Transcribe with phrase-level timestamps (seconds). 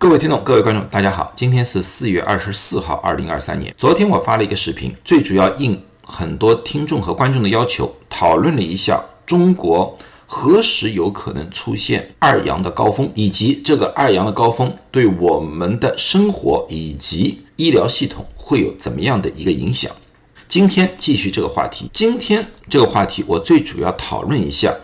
[0.00, 3.74] 各位听众，各位观众，大家好，今天是四月二十四号，二零二三年。
[3.76, 9.94] 昨天我发了一个视频，最主要应很多听众和观众的要求，讨论了一下中国
[10.24, 19.92] 何时有可能出现二阳的高峰，以及这个二阳的高峰对我们的生活以及医疗系统会有怎么样的一个影响。
[20.48, 24.74] 今天继续这个话题，今天这个话题我最主要讨论一下，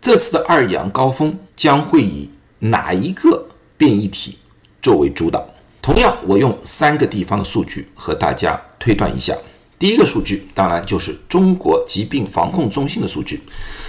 [0.00, 2.30] 这次的二阳高峰将会以
[2.60, 4.38] 哪一个变异体
[4.82, 5.42] 作为主导？
[5.80, 9.34] 同样，我用三个地方的数据和大家推断一下。
[9.78, 13.42] 第一个数据当然就是中国疾病防控中心的数据。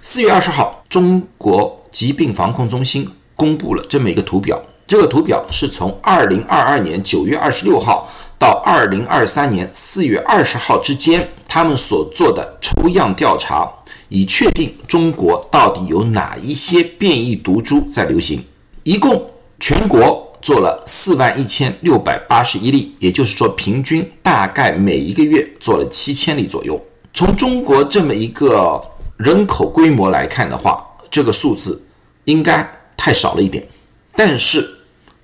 [0.00, 4.62] 四月二十号，中国疾病防控中心公布了这么一个图表。
[4.86, 8.06] 这个图表是从二零二二年九月二十六号
[8.38, 13.70] 到二零二三年四月二十号之间，他们所做的抽样调查，
[14.10, 18.44] 以确定中国到底有哪一些变异毒株在流行。
[18.82, 26.78] 一共全国做了四万一千六百八十一例，也就是说，平均大概每一个月做了七千例左右。
[27.14, 28.78] 从中国这么一个
[29.16, 31.82] 人口规模来看的话，这个数字
[32.24, 33.66] 应该太少了一点。
[34.14, 34.80] 但是，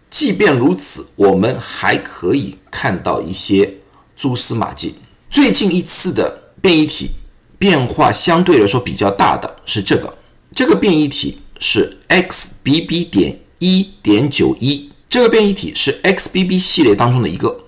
[0.08, 3.74] 即便如此，我们还可以看到一些
[4.16, 4.94] 蛛丝马迹。
[5.28, 7.10] 最近一次的变异体
[7.58, 10.16] 变化相对来说比较大的是这个，
[10.54, 17.60] 这个变异体是 XBB 点一点九一，这个变异体是 XBB 系列当中的一个，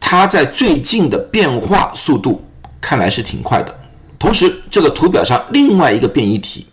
[0.00, 2.42] 它在最近的变化速度
[2.80, 3.78] 看来是挺快的。
[4.18, 6.66] 同时，这个图表上另外一个变异体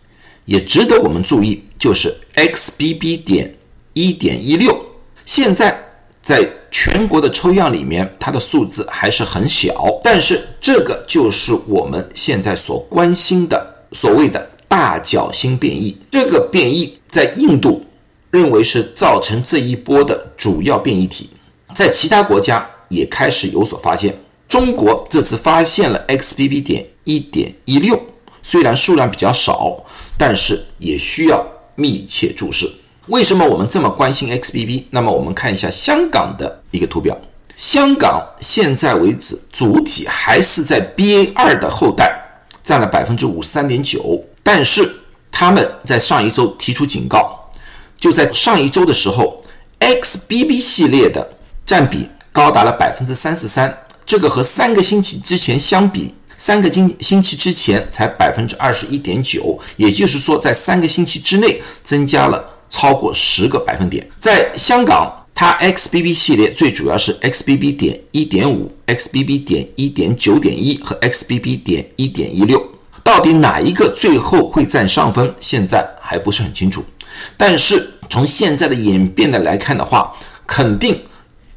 [0.46, 3.54] 也值得我们注意，就是 XBB 点。
[3.94, 4.80] 一点一六，
[5.26, 5.76] 现在
[6.22, 9.74] 在全国的抽样里面，它的数字还是很小，
[10.04, 15.98] 但是这个就是我们现在所关心的所谓的大角星变异。
[16.12, 17.84] 这个变异在印度
[18.32, 21.30] 认为是造成这一波的主要变异体，
[21.74, 24.18] 在其他国家也开始有所发现。
[24.48, 28.02] 中国这次发现了 XBB 点一点一六，
[28.42, 29.84] 虽然数量比较少，
[30.18, 31.46] 但是也需要
[31.76, 32.72] 密切注视。
[33.08, 34.84] 为什么我们这么关心 XBB？
[34.92, 37.18] 那么我们看一下香港的一个图表。
[37.56, 44.24] 香港现在为止主体还是在 BA 二的后代，占了百分之五十三点九。
[44.44, 44.90] 但是
[45.32, 47.37] 他们在上一周提出警告，
[47.98, 49.42] 就在上一周的时候
[49.80, 53.86] ，XBB 系列的占比高达了百分之三十三。
[54.06, 62.54] 这个和三个星期之前相比，三个星星期之前才百分之二十一点九，也就是说，在三个星期之内增加了。
[62.70, 72.62] 超过十个百分点，在香港，它 XBB 系列最主要是 XBB 点一点五、XBB 点一点九点一和 XBB 点一点一六，
[73.02, 76.84] 到底哪一个最后会占上风，现在还不是很清楚。
[77.36, 80.14] 但是从现在的演变的来看的话，
[80.46, 81.00] 肯定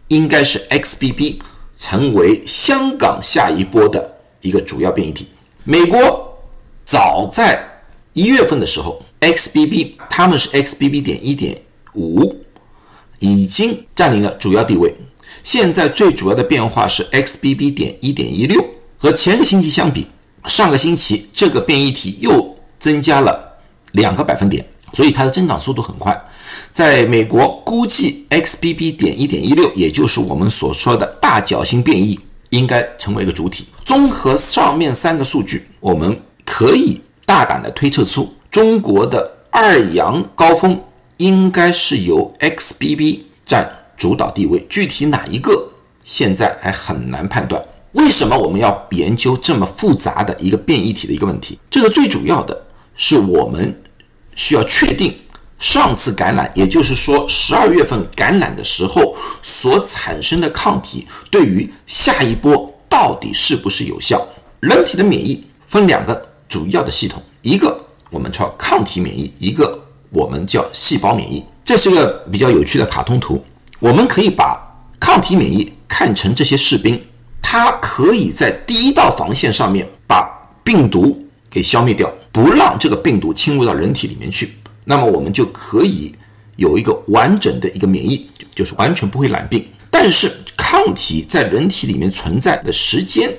[0.09, 1.41] 应该是 XBB
[1.76, 5.28] 成为香港下一波的一个主要变异体。
[5.65, 6.38] 美国
[6.84, 7.82] 早在
[8.12, 9.03] 一月份的时候。
[9.20, 11.54] XBB，他们是 XBB 点一点
[11.93, 12.37] 五，
[13.19, 14.94] 已经占领了主要地位。
[15.44, 18.65] 现在最主要的变化是 XBB 点一点一六，
[18.97, 20.06] 和前个星期相比，
[20.47, 23.59] 上个星期这个变异体又增加了
[23.93, 26.18] 两个百分点，所以它的增长速度很快。
[26.72, 32.18] 在美国，估计 XBB 点一点一六，也就是我们所说的大角星变异，
[32.50, 33.66] 应该成为一个主体。
[33.84, 38.32] 综合上面三个数据，我们可以大胆的推测出。
[38.50, 40.80] 中国的二阳高峰
[41.18, 45.70] 应该是由 XBB 占主导地位，具体哪一个
[46.02, 47.62] 现在还很难判断。
[47.92, 51.58] 为什么我们要研究这么复杂的一个变异体的一个问题？
[51.68, 53.82] 这个最主要的是我们
[54.40, 55.14] 需要确定
[55.58, 64.26] 上次感染，也就是说十二月份感染的时候所产生的抗体对于下一波到底是不是有效。
[64.60, 67.78] 人体的免疫分两个主要的系统，一个。
[68.08, 69.78] 我们叫抗体免疫，一个
[70.08, 73.44] 我们叫细胞免疫，这是一个比较有趣的卡通图。
[73.78, 74.58] 我们可以把
[74.98, 77.00] 抗体免疫看成这些士兵，
[77.40, 80.28] 他可以在第一道防线上面把
[80.64, 84.55] 病毒给消灭掉，不让这个病毒侵入到人体里面去，
[84.85, 86.15] 那么我们就可以
[86.56, 89.67] 有一个完整的一个免疫，就是完全不会染病。
[89.91, 93.35] 但是抗体在人体里面存在的时间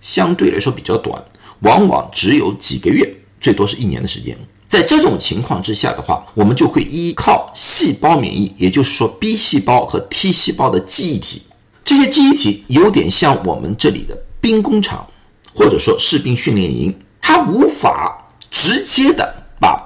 [0.00, 1.24] 相对来说比较短，
[1.60, 3.14] 往往只有几个月。
[3.40, 4.36] 最多是一年的时间，
[4.68, 11.42] 在这种情况之下的话，我们就会依靠细胞免疫，也就是说 B 细胞和 T 细胞的记忆体。
[11.84, 15.06] 这些记忆体有点像我们这里的兵工厂，
[15.54, 18.23] 或者说士兵训练营，它无法
[18.54, 19.76] 直接的把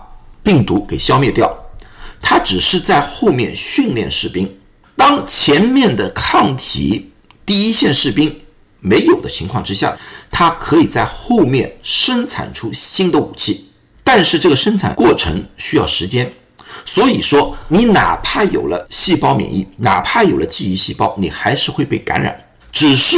[0.43, 1.50] 病毒给消灭掉，
[2.20, 4.59] 它只是在后面训练士兵。
[4.94, 7.11] 当前面的抗体
[7.47, 8.43] 第一线士兵
[8.81, 9.97] 没有的情况之下，
[10.31, 13.70] 它可以在后面生产出新的武器，
[14.05, 16.31] 但是这个生产过程需要时间。
[16.85, 22.38] 所以说，你哪怕有了细胞免疫，哪怕有了记忆细胞，你还是会被感染。
[22.71, 23.17] 只是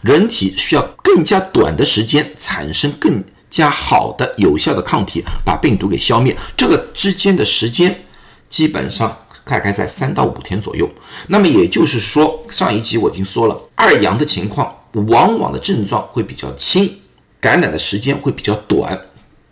[0.00, 6.34] 人体需要更加短的时间产生更加好的、有效的抗体，把病毒给消灭。
[6.56, 8.04] 这个之间的时间
[8.48, 9.14] 基本上
[9.44, 10.88] 大概在三到五天左右。
[11.26, 17.00] 那么也就是说，上一集我已经说了，二阳的情况往往的症状会比较轻，
[17.40, 18.98] 感染的时间会比较短。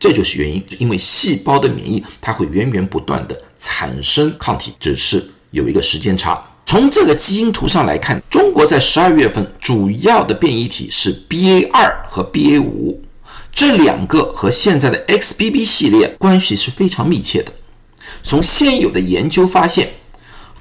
[0.01, 6.41] 这就是原因，因为细胞的免疫它会源源不断的产生抗体，只是有一个时间差。
[6.65, 13.03] 从这个基因图上来看，中国在十二月份主要的变异体是 BA 二和 BA 五，
[13.59, 17.51] 这两个和现在的 XBB 系列关系是非常密切的。
[18.23, 19.95] 从现有的研究发现，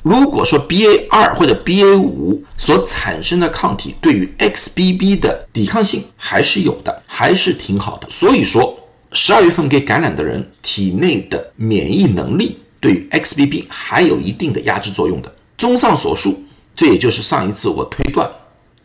[0.01, 8.09] 如果说 BA 二或者 BA 五所产生的抗体对于 XBB 的抵抗性还是有的，还是挺好的。
[8.09, 8.75] 所以说。
[9.13, 15.33] 十二月份给感染的人体内的免疫能力对于 XBB 还有一定的压制作用的。
[15.57, 16.43] 综上所述，
[16.75, 18.29] 这也就是上一次我推断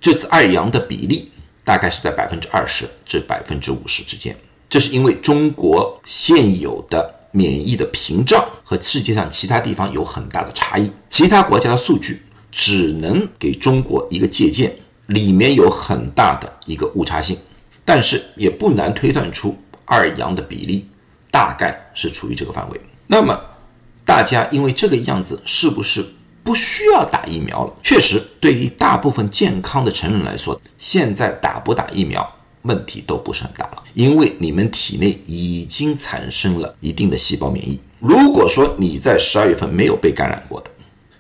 [0.00, 1.31] 这次二阳的比例
[1.64, 4.36] 大概是在百分之二十至百分之五十之间。
[4.68, 14.74] 这是因为中国现有的免疫的屏障和世界上其他地方有很大的差异，其他国家的数据只能给中国一个借鉴，
[15.06, 17.36] 里面有很大的一个误差性，
[17.84, 19.56] 但是也不难推断出。
[19.84, 20.88] 二阳的比例
[21.30, 22.80] 大概是处于这个范围。
[23.06, 23.38] 那么，
[24.06, 26.02] 大家因为这个样子，是不是
[26.42, 27.72] 不需要打疫苗了？
[27.82, 32.28] 确实，对于大部分健康的成人来说，现在打不打疫苗
[32.62, 37.78] 问题都不是很大了，因为你们体内已经产生了一定的细胞免疫。
[38.00, 40.70] 如果说你在十二月份没有被感染过的，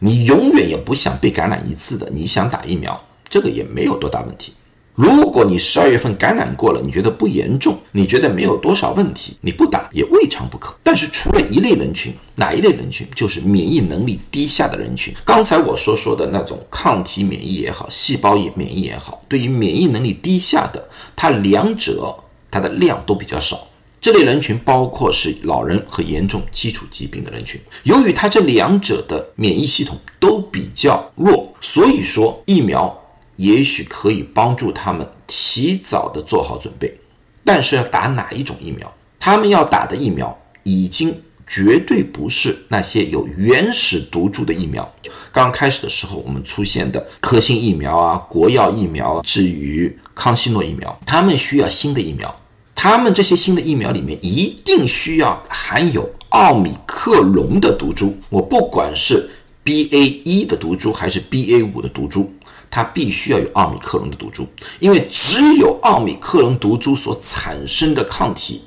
[0.00, 4.52] 你永远也不想被感染一次的，你想打疫苗，这个也没有多大问题。
[4.94, 10.74] 如果你十二月份感染过了，你觉得不严重，你觉得没有多少问题，你不打也未尝不可。
[10.82, 13.08] 但是除了一类人群，哪一类人群？
[13.14, 15.14] 就是免疫能力低下的人群。
[15.24, 20.86] 刚才我所说的那种抗体免疫也好，细胞也免疫也好，对于免疫能力低下的，
[21.16, 22.14] 它两者
[22.50, 23.66] 它的量都比较少。
[23.98, 27.58] 这类人群包括是老人和严重基础疾病的人群。
[27.84, 32.98] 由于它这两者的免疫系统都比较弱，所以说疫苗。
[33.42, 36.96] 也许可以帮助他们提早的做好准备，
[37.44, 38.92] 但是要打哪一种疫苗？
[39.18, 44.88] 他们要打的疫苗已经绝对不是那些有原始毒株的疫苗。
[45.32, 52.32] 刚开始的时候，我们出现的科兴疫苗啊、国药疫苗，至于康希诺疫苗，他们需要新的疫苗。
[52.76, 58.16] 他们这些新的疫苗里面一定需要含有奥密克戎的毒株。
[58.28, 59.28] 我不管是
[59.64, 62.32] BA 一的毒株还是 BA 五的毒株。
[62.74, 64.46] 它必须要有奥密克戎的毒株，
[64.80, 68.62] 因为只有奥密克戎毒株所产生的抗体，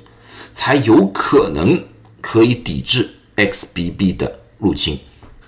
[0.52, 1.84] 才有可能
[2.20, 4.96] 可以抵制 XBB 的入侵。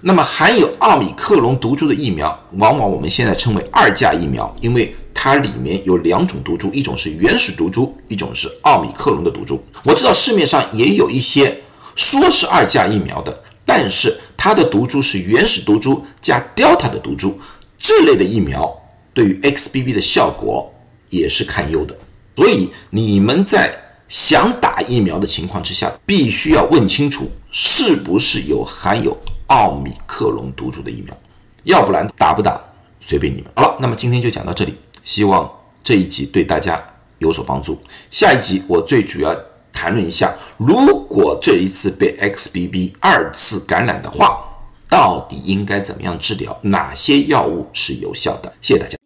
[0.00, 9.62] 那么含有奥密克戎毒株的疫苗，往往我们现在称为二价疫苗，因为它里面有两种毒株，一种是原始毒株，一种是奥密克戎的毒株。
[9.84, 11.62] 我知道市面上也有一些
[11.94, 17.38] 说是二价疫苗的，但是它的毒株是原始毒株加 Delta 的毒株。
[17.78, 18.76] 这类的疫苗
[19.14, 20.70] 对于 XBB 的效果
[21.10, 21.96] 也是堪忧的，
[22.36, 23.72] 所以你们在
[24.08, 29.16] 想打疫苗的情况之下，必须要问清楚是不是有含有
[29.46, 31.16] 奥密克戎毒株的疫苗，
[31.64, 32.60] 要不然打不打
[33.00, 33.50] 随便你们。
[33.54, 35.50] 好了，那么今天就讲到这里，希望
[35.82, 36.82] 这一集对大家
[37.18, 37.80] 有所帮助。
[38.10, 39.34] 下一集我最主要
[39.72, 44.44] 谈论一下，如果这一次被 XBB 二次感染的话。
[44.88, 46.58] 到底应该怎么样治疗？
[46.62, 48.52] 哪些药物是有效的？
[48.60, 48.97] 谢谢大家。